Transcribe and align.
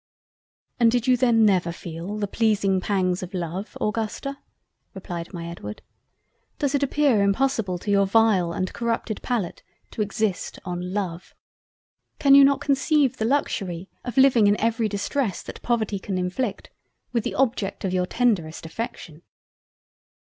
"And 0.79 0.89
did 0.89 1.05
you 1.05 1.15
then 1.15 1.45
never 1.45 1.71
feel 1.71 2.17
the 2.17 2.25
pleasing 2.27 2.81
Pangs 2.81 3.21
of 3.21 3.35
Love, 3.35 3.77
Augusta? 3.79 4.39
(replied 4.95 5.31
my 5.31 5.45
Edward). 5.47 5.83
Does 6.57 6.73
it 6.73 6.81
appear 6.81 7.21
impossible 7.21 7.77
to 7.77 7.91
your 7.91 8.07
vile 8.07 8.51
and 8.51 8.73
corrupted 8.73 9.21
Palate, 9.21 9.61
to 9.91 10.01
exist 10.01 10.57
on 10.65 10.91
Love? 10.95 11.35
Can 12.17 12.33
you 12.33 12.43
not 12.43 12.61
conceive 12.61 13.17
the 13.17 13.25
Luxury 13.25 13.91
of 14.03 14.17
living 14.17 14.47
in 14.47 14.59
every 14.59 14.89
distress 14.89 15.43
that 15.43 15.61
Poverty 15.61 15.99
can 15.99 16.17
inflict, 16.17 16.71
with 17.13 17.23
the 17.23 17.35
object 17.35 17.85
of 17.85 17.93
your 17.93 18.07
tenderest 18.07 18.65
affection?" 18.65 19.21